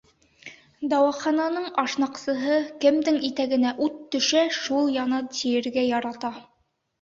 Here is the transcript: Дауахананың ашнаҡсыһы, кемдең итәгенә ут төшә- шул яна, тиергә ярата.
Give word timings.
Дауахананың 0.93 1.67
ашнаҡсыһы, 1.81 2.55
кемдең 2.85 3.19
итәгенә 3.29 3.75
ут 3.89 4.01
төшә- 4.17 4.43
шул 4.61 4.91
яна, 4.97 5.21
тиергә 5.37 5.85
ярата. 5.91 6.35